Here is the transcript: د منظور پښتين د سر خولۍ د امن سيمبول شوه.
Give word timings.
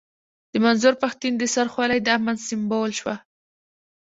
د 0.51 0.53
منظور 0.65 0.93
پښتين 1.03 1.33
د 1.37 1.43
سر 1.53 1.67
خولۍ 1.73 1.99
د 2.03 2.07
امن 2.17 2.37
سيمبول 2.47 2.91
شوه. 2.99 3.15